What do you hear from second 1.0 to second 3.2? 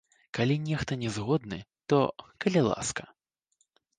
не згодны, то, калі ласка.